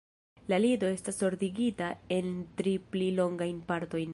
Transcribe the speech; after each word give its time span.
La 0.51 0.57
lido 0.61 0.87
estas 0.93 1.21
ordigita 1.27 1.91
en 2.17 2.31
tri 2.61 2.75
pli 2.97 3.13
longajn 3.21 3.65
partojn. 3.73 4.09